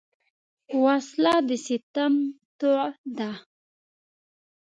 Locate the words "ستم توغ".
1.65-2.91